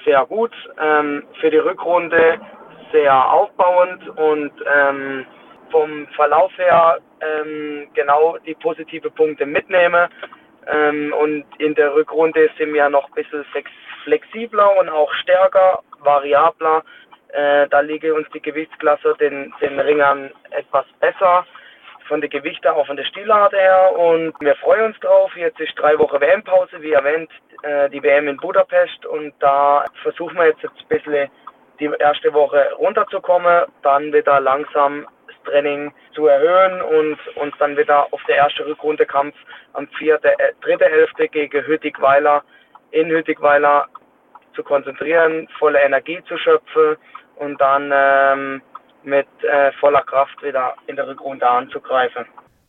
[0.06, 0.52] sehr gut.
[0.80, 2.40] Ähm, für die Rückrunde
[2.92, 5.26] sehr aufbauend und ähm,
[5.74, 10.08] vom Verlauf her ähm, genau die positive Punkte mitnehme.
[10.68, 13.44] Ähm, und in der Rückrunde sind wir noch ein bisschen
[14.04, 16.84] flexibler und auch stärker, variabler.
[17.30, 21.46] Äh, da liege uns die Gewichtsklasse den, den Ringern etwas besser
[22.08, 23.98] von der Gewichte, auch von der Stilart her.
[23.98, 25.36] Und wir freuen uns drauf.
[25.36, 27.32] Jetzt ist drei Wochen WM-Pause, wie erwähnt,
[27.64, 29.06] äh, die WM in Budapest.
[29.08, 31.30] Und da versuchen wir jetzt ein bisschen
[31.80, 35.08] die erste Woche runterzukommen, dann wieder langsam
[35.44, 39.36] Training zu erhöhen und uns dann wieder auf der ersten Rückrundekampf
[39.74, 41.20] am 3.11.
[41.20, 42.44] Äh, gegen Hüttigweiler
[42.92, 43.88] in Hüttigweiler
[44.56, 46.96] zu konzentrieren, volle Energie zu schöpfen
[47.36, 48.62] und dann ähm,
[49.04, 52.26] mit äh, voller Kraft wieder in der Rückrunde anzugreifen.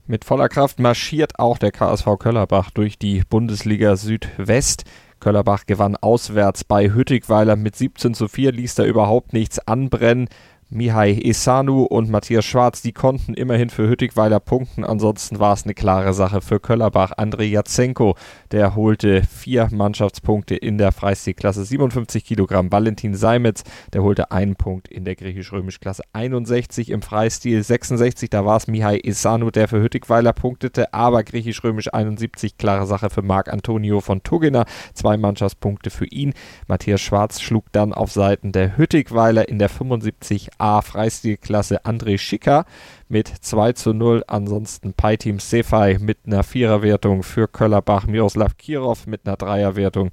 [0.06, 4.84] Mit voller Kraft marschiert auch der KSV Köllerbach durch die Bundesliga Südwest.
[5.18, 10.28] Köllerbach gewann auswärts bei Hüttigweiler mit 17 zu 4, ließ da überhaupt nichts anbrennen.
[10.74, 14.82] Mihai Esanu und Matthias Schwarz, die konnten immerhin für Hüttigweiler punkten.
[14.82, 17.12] Ansonsten war es eine klare Sache für Köllerbach.
[17.16, 18.16] Andrei Jatsenko,
[18.50, 22.72] der holte vier Mannschaftspunkte in der Freistilklasse 57 Kilogramm.
[22.72, 28.28] Valentin Seimetz, der holte einen Punkt in der griechisch-römisch Klasse 61 im Freistil 66.
[28.28, 33.22] Da war es Mihai Esanu, der für Hüttigweiler punktete, aber griechisch-römisch 71 klare Sache für
[33.22, 34.64] Marc Antonio von Tuggener.
[34.92, 36.34] Zwei Mannschaftspunkte für ihn.
[36.66, 42.64] Matthias Schwarz schlug dann auf Seiten der Hüttigweiler in der 75 A Freistilklasse André Schicker
[43.10, 44.24] mit 2 zu 0.
[44.26, 50.10] Ansonsten Pi-Team Sefai mit einer Viererwertung für Köllerbach, Miroslav Kirov mit einer Dreierwertung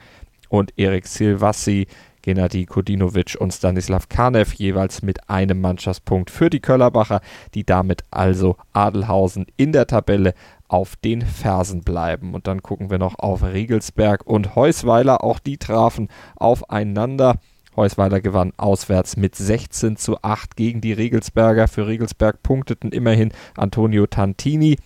[0.49, 1.87] und Erik Silvassi,
[2.21, 7.21] Gennady Kodinovic und Stanislav Kanev jeweils mit einem Mannschaftspunkt für die Köllerbacher,
[7.53, 10.33] die damit also Adelhausen in der Tabelle
[10.67, 12.33] auf den Fersen bleiben.
[12.33, 15.23] Und dann gucken wir noch auf Regelsberg und Heusweiler.
[15.23, 17.35] Auch die trafen aufeinander.
[17.81, 21.67] Heusweiler gewann auswärts mit 16 zu 8 gegen die Regelsberger.
[21.67, 24.77] Für Regelsberg punkteten immerhin Antonio Tantini,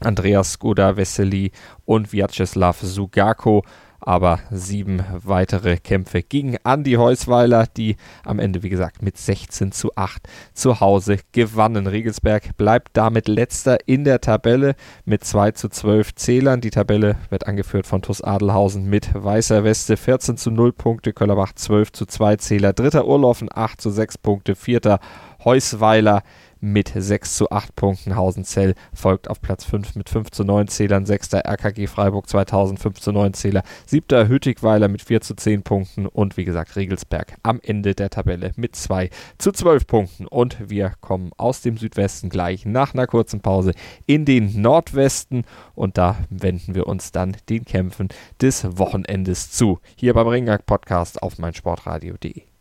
[0.00, 1.52] Andreas Skoda Wesseli
[1.84, 3.62] und Vyacheslav Sugako
[4.00, 9.94] aber sieben weitere Kämpfe gegen Andy Heusweiler, die am Ende, wie gesagt, mit 16 zu
[9.96, 11.86] 8 zu Hause gewannen.
[11.86, 16.60] Regelsberg bleibt damit letzter in der Tabelle mit 2 zu 12 Zählern.
[16.60, 21.52] Die Tabelle wird angeführt von TuS Adelhausen mit weißer Weste 14 zu 0 Punkte, Köllerbach
[21.52, 25.00] 12 zu 2 Zähler, dritter Urlaufen 8 zu 6 Punkte, vierter
[25.44, 26.22] Heusweiler
[26.60, 28.16] mit 6 zu 8 Punkten.
[28.16, 31.06] Hausenzell folgt auf Platz 5 mit 5 zu 9 Zählern.
[31.06, 33.62] Sechster RKG Freiburg 2000 5 zu 9 Zähler.
[33.86, 36.06] Siebter Hüttigweiler mit 4 zu 10 Punkten.
[36.06, 40.26] Und wie gesagt, Regelsberg am Ende der Tabelle mit 2 zu 12 Punkten.
[40.26, 43.72] Und wir kommen aus dem Südwesten gleich nach einer kurzen Pause
[44.06, 45.44] in den Nordwesten.
[45.74, 48.08] Und da wenden wir uns dann den Kämpfen
[48.40, 49.78] des Wochenendes zu.
[49.96, 52.57] Hier beim Ringag Podcast auf meinsportradio.de.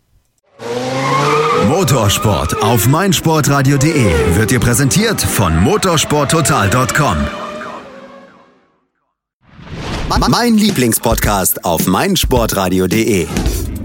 [1.65, 7.17] Motorsport auf meinsportradio.de wird dir präsentiert von motorsporttotal.com.
[10.30, 13.28] Mein Lieblingspodcast auf meinsportradio.de.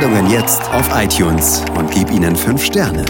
[0.00, 3.04] Sendungen jetzt auf iTunes und gib ihnen fünf Sterne.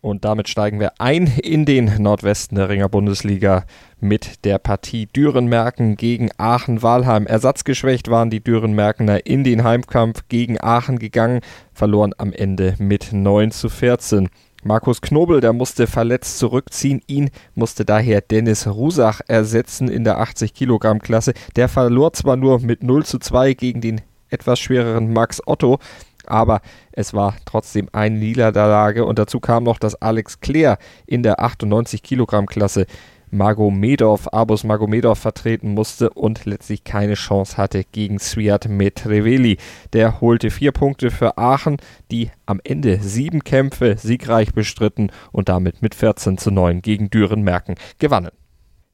[0.00, 3.64] Und damit steigen wir ein in den Nordwesten der Ringer Bundesliga
[4.00, 7.28] mit der Partie Dürenmerken gegen Aachen-Walheim.
[7.28, 11.40] Ersatzgeschwächt waren die Dürenmerkener in den Heimkampf gegen Aachen gegangen,
[11.72, 14.28] verloren am Ende mit 9 zu 14.
[14.64, 17.00] Markus Knobel, der musste verletzt zurückziehen.
[17.06, 21.32] Ihn musste daher Dennis Rusach ersetzen in der 80-Kilogramm-Klasse.
[21.54, 24.00] Der verlor zwar nur mit 0 zu 2 gegen den
[24.36, 25.78] etwas schwereren Max Otto,
[26.26, 26.60] aber
[26.92, 32.02] es war trotzdem eine Niederlage und dazu kam noch, dass Alex Kleer in der 98
[32.02, 32.86] Kilogramm Klasse
[33.30, 39.56] Magomedov, Abus Magomedov vertreten musste und letztlich keine Chance hatte gegen Sviat Metreveli.
[39.94, 41.78] Der holte vier Punkte für Aachen,
[42.10, 47.74] die am Ende sieben Kämpfe siegreich bestritten und damit mit 14 zu 9 gegen Düren-Merken
[47.98, 48.30] gewannen.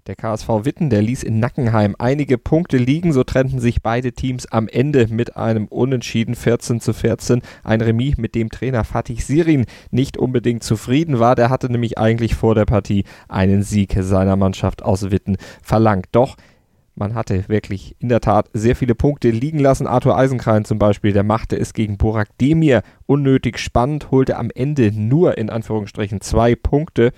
[0.08, 4.50] Der KSV Witten, der ließ in Nackenheim einige Punkte liegen, so trennten sich beide Teams
[4.50, 7.40] am Ende mit einem Unentschieden 14 zu 14.
[7.62, 11.36] Ein Remis, mit dem Trainer Fatih Sirin nicht unbedingt zufrieden war.
[11.36, 16.06] Der hatte nämlich eigentlich vor der Partie einen Sieg seiner Mannschaft aus Witten verlangt.
[16.10, 16.36] Doch
[16.96, 19.86] man hatte wirklich in der Tat sehr viele Punkte liegen lassen.
[19.86, 24.90] Arthur Eisenkrein zum Beispiel, der machte es gegen Burak Demir unnötig spannend, holte am Ende
[24.92, 27.12] nur in Anführungsstrichen zwei Punkte.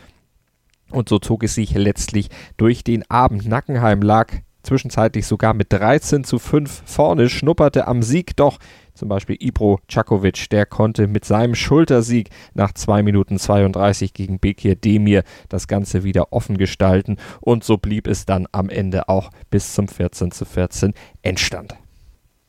[0.94, 3.48] Und so zog es sich letztlich durch den Abend.
[3.48, 4.28] Nackenheim lag
[4.62, 8.58] zwischenzeitlich sogar mit 13 zu 5 vorne, schnupperte am Sieg doch.
[8.94, 14.76] Zum Beispiel Ibro Čakovic, der konnte mit seinem Schultersieg nach 2 Minuten 32 gegen Bekir
[14.76, 17.16] Demir das Ganze wieder offen gestalten.
[17.40, 21.74] Und so blieb es dann am Ende auch bis zum 14 zu 14 Endstand.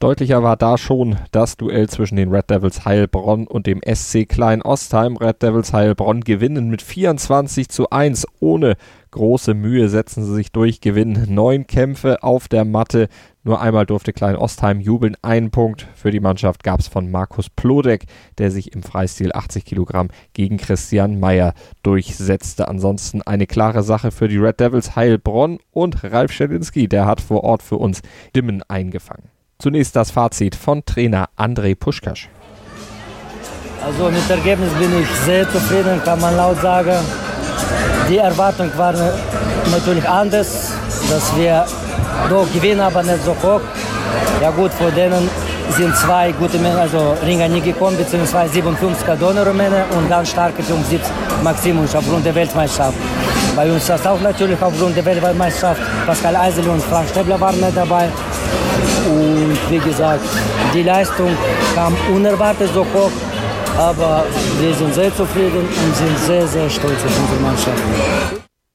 [0.05, 4.61] Deutlicher war da schon das Duell zwischen den Red Devils Heilbronn und dem SC Klein
[4.61, 5.17] Ostheim.
[5.17, 8.27] Red Devils Heilbronn gewinnen mit 24 zu 1.
[8.39, 8.75] Ohne
[9.09, 13.07] große Mühe setzen sie sich durch, gewinnen neun Kämpfe auf der Matte.
[13.43, 15.17] Nur einmal durfte Klein Ostheim jubeln.
[15.23, 18.05] Einen Punkt für die Mannschaft gab es von Markus Plodek,
[18.37, 22.67] der sich im Freistil 80 Kilogramm gegen Christian Meyer durchsetzte.
[22.67, 27.43] Ansonsten eine klare Sache für die Red Devils Heilbronn und Ralf Schelinski, der hat vor
[27.43, 28.03] Ort für uns
[28.35, 29.34] Dimmen eingefangen.
[29.57, 32.29] Zunächst das Fazit von Trainer Andrei Puschkasch.
[33.85, 36.97] Also mit dem Ergebnis bin ich sehr zufrieden, kann man laut sagen.
[38.09, 38.93] Die Erwartung war
[39.71, 40.71] natürlich anders,
[41.09, 41.65] dass wir
[42.29, 43.61] doch gewinnen, aber nicht so hoch.
[44.41, 45.29] Ja gut, vor denen
[45.69, 51.01] sind zwei gute Männer, also Ringer nie gekommen, beziehungsweise 57 Donner-Rumäne und ganz starke 75
[51.43, 52.97] Maximovic aufgrund der Weltmeisterschaft.
[53.55, 55.81] Bei uns das auch natürlich aufgrund der Weltmeisterschaft.
[56.05, 58.09] Pascal Eisel und Frank Stäbler waren nicht dabei.
[59.07, 60.21] Und wie gesagt,
[60.73, 61.29] die Leistung
[61.73, 63.11] kam unerwartet so hoch,
[63.77, 64.25] aber
[64.59, 67.81] wir sind sehr zufrieden und sind sehr, sehr stolz auf unsere Mannschaft.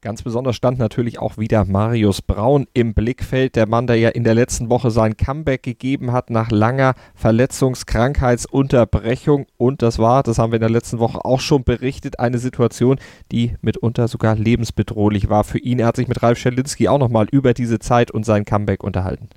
[0.03, 4.25] Ganz besonders stand natürlich auch wieder Marius Braun im Blickfeld, der Mann, der ja in
[4.25, 9.45] der letzten Woche sein Comeback gegeben hat nach langer Verletzungskrankheitsunterbrechung.
[9.59, 12.99] Und das war, das haben wir in der letzten Woche auch schon berichtet, eine Situation,
[13.31, 15.81] die mitunter sogar lebensbedrohlich war für ihn.
[15.81, 19.29] Er hat sich mit Ralf Scherlinski auch nochmal über diese Zeit und sein Comeback unterhalten.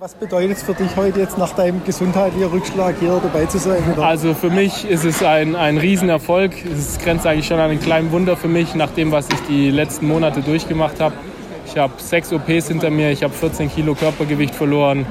[0.00, 3.82] Was bedeutet es für dich heute jetzt nach deinem gesundheitlichen Rückschlag hier dabei zu sein?
[3.92, 4.06] Oder?
[4.06, 6.52] Also für mich ist es ein, ein Riesenerfolg.
[6.66, 9.72] Es grenzt eigentlich schon an ein kleines Wunder für mich, nach dem, was ich die
[9.72, 11.16] letzten Monate durchgemacht habe.
[11.66, 15.04] Ich habe sechs OPs hinter mir, ich habe 14 Kilo Körpergewicht verloren.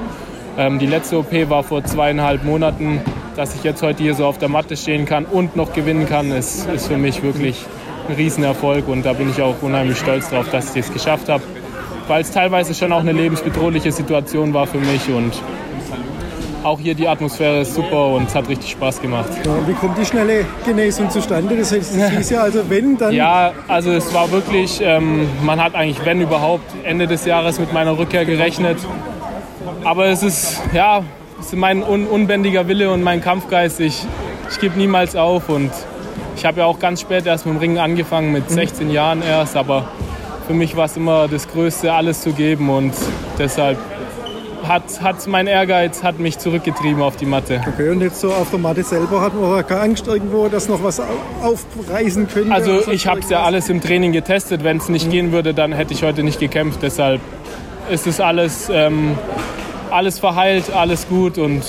[0.56, 3.02] Ähm, die letzte OP war vor zweieinhalb Monaten.
[3.36, 6.30] Dass ich jetzt heute hier so auf der Matte stehen kann und noch gewinnen kann,
[6.32, 7.66] ist, ist für mich wirklich
[8.08, 11.42] ein Riesenerfolg und da bin ich auch unheimlich stolz drauf, dass ich es geschafft habe
[12.08, 15.32] weil es teilweise schon auch eine lebensbedrohliche Situation war für mich und
[16.64, 19.28] auch hier die Atmosphäre ist super und es hat richtig Spaß gemacht.
[19.44, 21.56] Ja, wie kommt die schnelle Genesung zustande?
[21.56, 23.14] Das hieß ja also, wenn, dann.
[23.14, 27.72] Ja, also es war wirklich, ähm, man hat eigentlich, wenn überhaupt, Ende des Jahres mit
[27.72, 28.78] meiner Rückkehr gerechnet.
[29.84, 31.02] Aber es ist, ja,
[31.40, 33.80] es ist mein un unbändiger Wille und mein Kampfgeist.
[33.80, 34.04] Ich,
[34.50, 35.70] ich gebe niemals auf und
[36.36, 38.92] ich habe ja auch ganz spät erst mit dem Ringen angefangen, mit 16 mhm.
[38.92, 39.88] Jahren erst, aber
[40.48, 42.94] für mich war es immer das Größte, alles zu geben und
[43.38, 43.76] deshalb
[44.66, 47.60] hat, hat mein Ehrgeiz hat mich zurückgetrieben auf die Matte.
[47.66, 50.82] Okay, und jetzt so auf der Matte selber hat man keine Angst irgendwo, dass noch
[50.82, 51.02] was
[51.42, 52.52] aufreißen könnte?
[52.52, 54.64] Also ich habe es ja alles im Training getestet.
[54.64, 55.10] Wenn es nicht mhm.
[55.10, 56.78] gehen würde, dann hätte ich heute nicht gekämpft.
[56.82, 57.20] Deshalb
[57.90, 59.18] ist es alles ähm,
[59.90, 61.62] alles verheilt, alles gut und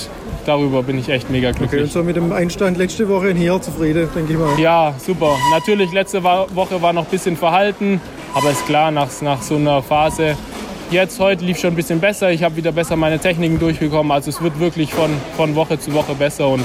[0.46, 1.72] darüber bin ich echt mega glücklich.
[1.72, 4.58] Okay, und so mit dem Einstand letzte Woche in hier zufrieden, denke ich mal.
[4.58, 5.36] Ja, super.
[5.52, 8.00] Natürlich, letzte Woche war noch ein bisschen verhalten,
[8.34, 10.36] aber ist klar, nach, nach so einer Phase.
[10.90, 12.32] Jetzt, heute lief schon ein bisschen besser.
[12.32, 14.10] Ich habe wieder besser meine Techniken durchbekommen.
[14.10, 16.64] Also es wird wirklich von, von Woche zu Woche besser und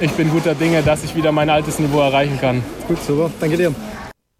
[0.00, 2.62] ich bin guter Dinge, dass ich wieder mein altes Niveau erreichen kann.
[2.86, 3.30] Gut, super.
[3.40, 3.74] Danke dir.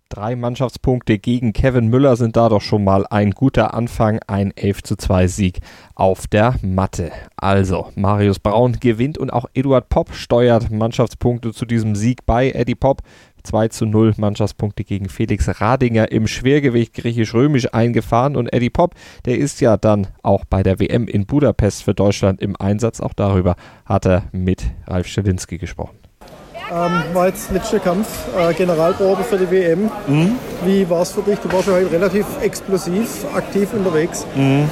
[0.08, 4.82] Drei Mannschaftspunkte gegen Kevin Müller sind da doch schon mal ein guter Anfang, ein 11
[4.82, 5.58] zu 2 Sieg
[5.94, 7.12] auf der Matte.
[7.36, 12.52] Also, Marius Braun gewinnt und auch Eduard Popp steuert Mannschaftspunkte zu diesem Sieg bei.
[12.52, 13.02] Eddie Popp
[13.48, 19.38] 2 zu 0 Mannschaftspunkte gegen Felix Radinger im Schwergewicht griechisch-römisch eingefahren und Eddie Popp, der
[19.38, 23.00] ist ja dann auch bei der WM in Budapest für Deutschland im Einsatz.
[23.00, 23.56] Auch darüber
[23.86, 25.96] hat er mit Ralf Schelinski gesprochen.
[26.70, 28.06] Ähm, war jetzt letzter Kampf,
[28.38, 29.90] äh, Generalprobe für die WM.
[30.06, 30.32] Mhm.
[30.66, 31.38] Wie war es für dich?
[31.38, 34.26] Du warst ja heute relativ explosiv, aktiv unterwegs.
[34.36, 34.70] Mhm.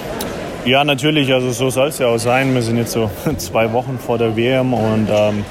[0.67, 2.53] Ja, natürlich, also so soll es ja auch sein.
[2.53, 5.45] Wir sind jetzt so zwei Wochen vor der WM und ähm,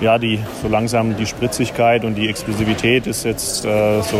[0.00, 4.18] ja, die, so langsam die Spritzigkeit und die Explosivität ist jetzt äh, so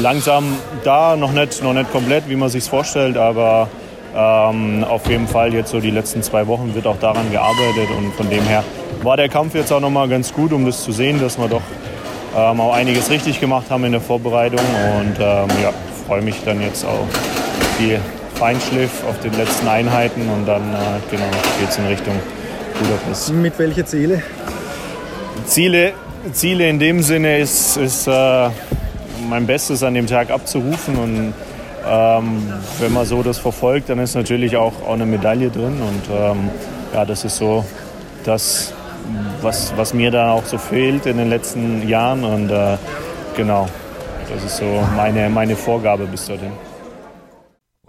[0.00, 3.68] langsam da, noch nicht, noch nicht komplett, wie man sich vorstellt, aber
[4.14, 8.12] ähm, auf jeden Fall jetzt so die letzten zwei Wochen wird auch daran gearbeitet und
[8.14, 8.62] von dem her
[9.02, 11.62] war der Kampf jetzt auch nochmal ganz gut, um das zu sehen, dass wir doch
[12.36, 14.60] ähm, auch einiges richtig gemacht haben in der Vorbereitung
[14.98, 15.72] und ähm, ja,
[16.06, 17.06] freue mich dann jetzt auch
[17.78, 17.98] die
[18.34, 21.24] Feinschliff auf den letzten Einheiten und dann äh, genau,
[21.60, 22.14] geht es in Richtung
[22.78, 23.32] Budapest.
[23.32, 24.22] Mit welchen Ziele?
[25.46, 25.92] Ziele,
[26.32, 28.48] Ziele in dem Sinne ist, ist äh,
[29.28, 31.34] mein Bestes an dem Tag abzurufen und
[31.88, 36.02] ähm, wenn man so das verfolgt, dann ist natürlich auch, auch eine Medaille drin und
[36.14, 36.50] ähm,
[36.94, 37.64] ja, das ist so
[38.24, 38.72] das,
[39.40, 42.76] was, was mir dann auch so fehlt in den letzten Jahren und äh,
[43.36, 43.68] genau,
[44.32, 46.52] das ist so meine, meine Vorgabe bis dorthin.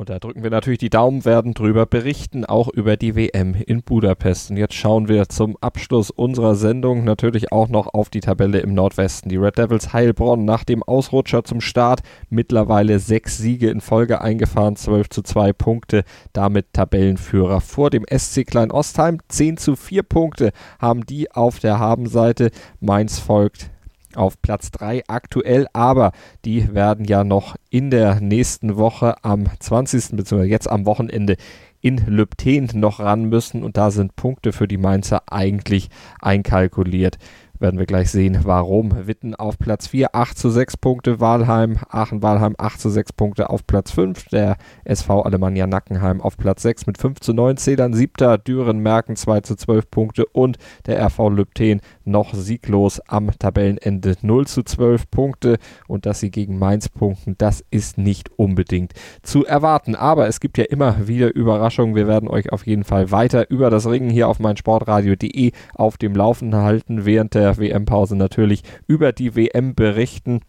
[0.03, 3.83] Und da drücken wir natürlich die Daumen, werden drüber berichten, auch über die WM in
[3.83, 4.51] Budapest.
[4.51, 8.73] Und jetzt schauen wir zum Abschluss unserer Sendung natürlich auch noch auf die Tabelle im
[8.73, 9.29] Nordwesten.
[9.29, 14.75] Die Red Devils Heilbronn nach dem Ausrutscher zum Start mittlerweile sechs Siege in Folge eingefahren,
[14.75, 19.19] 12 zu 2 Punkte, damit Tabellenführer vor dem SC Klein Ostheim.
[19.29, 22.51] 10 zu 4 Punkte haben die auf der Habenseite.
[22.81, 23.69] Mainz folgt
[24.17, 26.11] auf Platz 3 aktuell, aber
[26.45, 30.15] die werden ja noch in der nächsten Woche am 20.
[30.15, 30.43] bzw.
[30.43, 31.37] jetzt am Wochenende
[31.81, 35.89] in Lübten noch ran müssen und da sind Punkte für die Mainzer eigentlich
[36.21, 37.17] einkalkuliert.
[37.59, 39.07] Werden wir gleich sehen, warum.
[39.07, 41.19] Witten auf Platz 4, 8 zu 6 Punkte.
[41.19, 44.29] Wahlheim, Aachen-Wahlheim 8 zu 6 Punkte auf Platz 5.
[44.29, 47.93] Der SV Alemannia Nackenheim auf Platz 6 mit 5 zu 9 Zählern.
[47.93, 54.15] Siebter Düren Merken 2 zu 12 Punkte und der RV Lübten noch sieglos am Tabellenende
[54.21, 55.57] 0 zu 12 Punkte.
[55.87, 59.95] Und dass sie gegen Mainz punkten, das ist nicht unbedingt zu erwarten.
[59.95, 61.95] Aber es gibt ja immer wieder Überraschungen.
[61.95, 66.15] Wir werden euch auf jeden Fall weiter über das Ringen hier auf meinsportradio.de auf dem
[66.15, 70.41] Laufenden halten während der WM-Pause natürlich über die WM berichten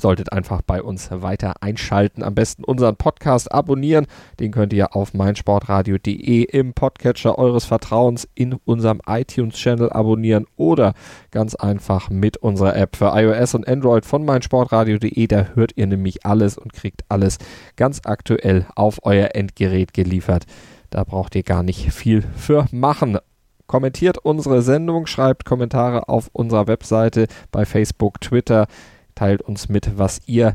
[0.00, 2.22] solltet einfach bei uns weiter einschalten.
[2.22, 4.06] Am besten unseren Podcast abonnieren.
[4.40, 10.94] Den könnt ihr auf meinsportradio.de im Podcatcher eures Vertrauens in unserem iTunes-Channel abonnieren oder
[11.30, 15.26] ganz einfach mit unserer App für iOS und Android von meinsportradio.de.
[15.26, 17.38] Da hört ihr nämlich alles und kriegt alles
[17.76, 20.44] ganz aktuell auf euer Endgerät geliefert.
[20.90, 23.18] Da braucht ihr gar nicht viel für machen.
[23.66, 28.66] Kommentiert unsere Sendung, schreibt Kommentare auf unserer Webseite, bei Facebook, Twitter.
[29.14, 30.54] Teilt uns mit, was ihr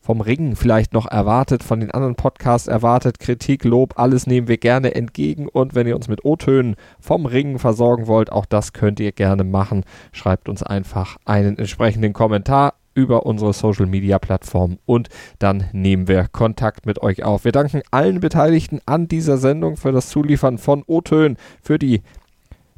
[0.00, 3.20] vom Ringen vielleicht noch erwartet, von den anderen Podcasts erwartet.
[3.20, 5.48] Kritik, Lob, alles nehmen wir gerne entgegen.
[5.48, 9.44] Und wenn ihr uns mit O-Tönen vom Ringen versorgen wollt, auch das könnt ihr gerne
[9.44, 9.84] machen.
[10.12, 16.26] Schreibt uns einfach einen entsprechenden Kommentar über unsere Social Media Plattform und dann nehmen wir
[16.26, 17.44] Kontakt mit euch auf.
[17.44, 22.02] Wir danken allen Beteiligten an dieser Sendung für das Zuliefern von O-Tönen, für die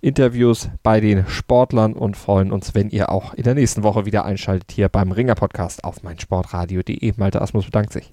[0.01, 4.25] Interviews bei den Sportlern und freuen uns, wenn ihr auch in der nächsten Woche wieder
[4.25, 7.13] einschaltet hier beim Ringer Podcast auf meinsportradio.de.
[7.17, 8.13] Malte Asmus bedankt sich.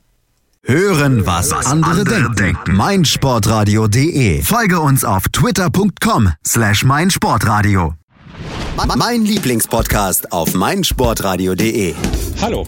[0.64, 2.36] Hören, was, was andere, andere denken.
[2.36, 2.76] denken.
[2.76, 4.42] meinsportradio.de.
[4.42, 7.94] Folge uns auf twitter.com slash meinsportradio.
[8.98, 11.96] Mein Lieblingspodcast auf meinsportradio.de.
[12.42, 12.68] Hallo.